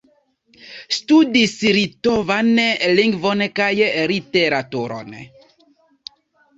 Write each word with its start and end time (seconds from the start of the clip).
Studis 0.97 1.53
litovan 1.75 2.51
lingvon 3.01 3.47
kaj 3.63 3.71
literaturon. 4.17 5.17